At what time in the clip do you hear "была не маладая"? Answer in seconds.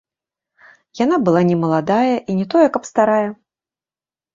1.27-2.09